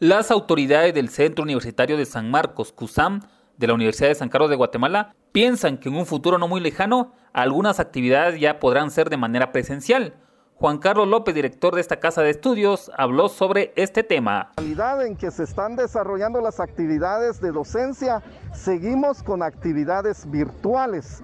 Las 0.00 0.32
autoridades 0.32 0.92
del 0.92 1.08
Centro 1.08 1.44
Universitario 1.44 1.96
de 1.96 2.04
San 2.04 2.28
Marcos, 2.28 2.72
CUSAM, 2.72 3.20
de 3.56 3.68
la 3.68 3.74
Universidad 3.74 4.08
de 4.08 4.16
San 4.16 4.28
Carlos 4.28 4.50
de 4.50 4.56
Guatemala, 4.56 5.14
piensan 5.30 5.78
que 5.78 5.88
en 5.88 5.94
un 5.94 6.04
futuro 6.04 6.36
no 6.36 6.48
muy 6.48 6.60
lejano, 6.60 7.12
algunas 7.32 7.78
actividades 7.78 8.40
ya 8.40 8.58
podrán 8.58 8.90
ser 8.90 9.08
de 9.08 9.16
manera 9.16 9.52
presencial. 9.52 10.14
Juan 10.56 10.78
Carlos 10.78 11.06
López, 11.06 11.32
director 11.32 11.76
de 11.76 11.80
esta 11.80 12.00
casa 12.00 12.22
de 12.22 12.30
estudios, 12.30 12.90
habló 12.98 13.28
sobre 13.28 13.72
este 13.76 14.02
tema. 14.02 14.50
La 14.76 15.06
en 15.06 15.16
que 15.16 15.30
se 15.30 15.44
están 15.44 15.76
desarrollando 15.76 16.40
las 16.40 16.58
actividades 16.58 17.40
de 17.40 17.52
docencia, 17.52 18.20
seguimos 18.52 19.22
con 19.22 19.44
actividades 19.44 20.28
virtuales. 20.28 21.22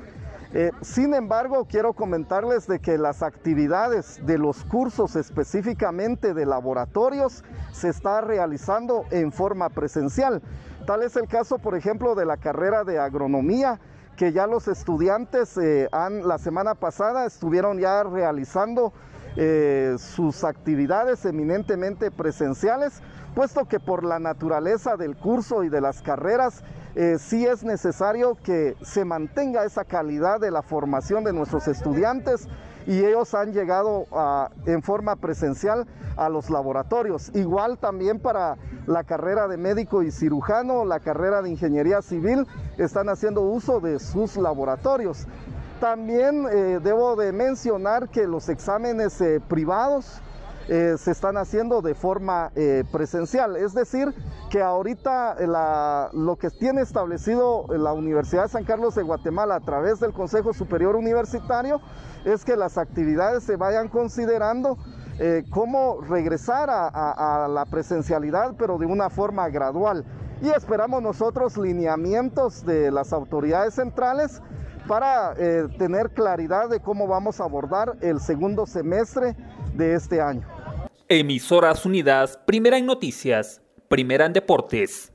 Eh, 0.53 0.73
sin 0.81 1.15
embargo, 1.15 1.65
quiero 1.69 1.93
comentarles 1.93 2.67
de 2.67 2.81
que 2.81 2.99
las 2.99 3.23
actividades 3.23 4.25
de 4.27 4.37
los 4.37 4.65
cursos 4.65 5.15
específicamente 5.15 6.35
de 6.35 6.45
laboratorios 6.45 7.45
se 7.73 7.89
está 7.89 8.21
realizando 8.21 9.05
en 9.13 9.31
forma 9.31 9.69
presencial. 9.69 10.43
Tal 10.87 11.05
es 11.05 11.15
el 11.15 11.29
caso, 11.29 11.59
por 11.59 11.77
ejemplo, 11.77 12.17
de 12.17 12.27
la 12.27 12.37
carrera 12.37 12.83
de 12.83 12.99
agronomía, 12.99 13.79
que 14.17 14.33
ya 14.33 14.49
los 14.49 14.67
estudiantes 14.67 15.57
eh, 15.57 15.89
han, 15.93 16.27
la 16.27 16.39
semana 16.39 16.75
pasada 16.75 17.27
estuvieron 17.27 17.79
ya 17.79 18.03
realizando 18.03 18.93
eh, 19.37 19.97
sus 19.99 20.45
actividades 20.45 21.25
eminentemente 21.25 22.11
presenciales, 22.11 23.01
puesto 23.35 23.67
que 23.67 23.81
por 23.81 24.05
la 24.05 24.19
naturaleza 24.19 24.97
del 24.97 25.17
curso 25.17 25.65
y 25.65 25.69
de 25.69 25.81
las 25.81 26.03
carreras 26.03 26.63
eh, 26.97 27.17
sí 27.19 27.47
es 27.47 27.63
necesario 27.63 28.37
que 28.43 28.77
se 28.83 29.05
mantenga 29.05 29.65
esa 29.65 29.85
calidad 29.85 30.41
de 30.41 30.51
la 30.51 30.63
formación 30.63 31.23
de 31.23 31.33
nuestros 31.33 31.69
estudiantes 31.69 32.49
y 32.87 33.05
ellos 33.05 33.35
han 33.35 33.53
llegado 33.53 34.07
en 34.67 34.83
forma 34.83 35.15
presencial 35.17 35.87
a 36.17 36.29
los 36.29 36.51
laboratorios. 36.51 37.31
Igual 37.35 37.79
también 37.79 38.19
para 38.19 38.57
la 38.87 39.05
carrera 39.05 39.47
de 39.49 39.57
médico 39.57 40.03
y 40.03 40.11
cirujano, 40.11 40.85
la 40.85 40.99
carrera 40.99 41.43
de 41.43 41.51
ingeniería 41.51 42.03
civil, 42.03 42.47
están 42.79 43.09
haciendo 43.09 43.43
uso 43.43 43.81
de 43.81 43.99
sus 43.99 44.37
laboratorios. 44.37 45.27
También 45.81 46.47
eh, 46.53 46.79
debo 46.83 47.17
de 47.17 47.33
mencionar 47.33 48.11
que 48.11 48.27
los 48.27 48.51
exámenes 48.51 49.19
eh, 49.23 49.41
privados 49.41 50.21
eh, 50.69 50.97
se 50.99 51.11
están 51.11 51.39
haciendo 51.39 51.81
de 51.81 51.95
forma 51.95 52.53
presencial. 52.93 53.57
Es 53.57 53.73
decir, 53.73 54.15
que 54.51 54.61
ahorita 54.61 55.37
lo 56.13 56.37
que 56.37 56.51
tiene 56.51 56.83
establecido 56.83 57.67
la 57.71 57.95
Universidad 57.95 58.43
de 58.43 58.51
San 58.51 58.65
Carlos 58.65 58.95
de 58.95 59.03
Guatemala 59.03 59.57
a 59.57 59.61
través 59.61 59.99
del 60.01 60.13
Consejo 60.13 60.53
Superior 60.53 60.95
Universitario 60.97 61.81
es 62.25 62.45
que 62.45 62.57
las 62.57 62.77
actividades 62.77 63.43
se 63.43 63.57
vayan 63.57 63.89
considerando 63.89 64.77
cómo 65.51 66.03
regresar 66.03 66.69
a, 66.71 67.49
la 67.51 67.65
presencialidad, 67.65 68.55
pero 68.57 68.79
de 68.79 68.87
una 68.87 69.11
forma 69.11 69.49
gradual. 69.49 70.05
Y 70.41 70.51
esperamos 70.51 71.03
nosotros 71.03 71.57
lineamientos 71.57 72.65
de 72.65 72.91
las 72.91 73.13
autoridades 73.13 73.75
centrales 73.75 74.41
para 74.91 75.37
tener 75.79 76.11
claridad 76.11 76.69
de 76.69 76.81
cómo 76.81 77.07
vamos 77.07 77.41
a 77.41 77.45
abordar 77.45 77.97
el 78.01 78.19
segundo 78.19 78.67
semestre 78.67 79.37
de 79.75 79.95
este 79.95 80.21
año. 80.21 80.43
Emisoras 81.09 81.87
Unidas, 81.87 82.37
primera 82.45 82.77
en 82.77 82.87
noticias, 82.87 83.63
primera 83.87 84.27
en 84.27 84.33
deportes. 84.33 85.13